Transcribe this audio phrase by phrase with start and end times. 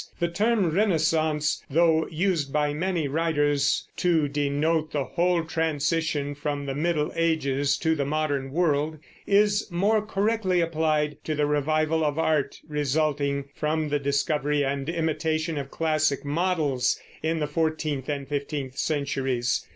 [0.19, 6.73] The term Renaissance, though used by many writers "to denote the whole transition from the
[6.73, 12.59] Middle Ages to the modern world," is more correctly applied to the revival of art
[12.67, 19.67] resulting from the discovery and imitation of classic models in the fourteenth and fifteenth centuries.